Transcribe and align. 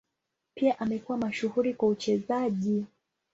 Pia 0.55 0.79
amekuwa 0.79 1.17
mashuhuri 1.17 1.73
kwa 1.73 1.87
uchezaji. 1.89 2.85